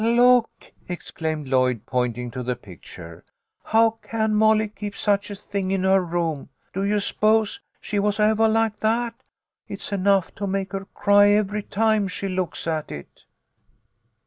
"Look!" 0.01 0.49
exclaimed 0.95 1.47
Lloyd, 1.47 1.85
pointing 1.85 2.31
to 2.31 2.41
the 2.41 2.55
pic 2.55 2.81
ture." 2.81 3.23
How 3.65 3.99
can 4.01 4.33
Molly 4.33 4.67
keep 4.67 4.95
such 4.97 5.29
a 5.29 5.35
thing 5.35 5.69
in 5.69 5.83
her 5.83 6.01
room? 6.03 6.49
Do 6.73 6.83
you 6.83 6.99
s'pose 6.99 7.59
she 7.79 7.99
was 7.99 8.17
evah 8.19 8.47
like 8.51 8.79
that? 8.79 9.13
It's 9.67 9.91
enough 9.93 10.33
to 10.37 10.47
make 10.47 10.71
her 10.71 10.85
cry 10.95 11.27
every 11.29 11.61
time 11.61 12.07
she 12.07 12.27
looks 12.27 12.65
at 12.65 12.91
it." 12.91 13.25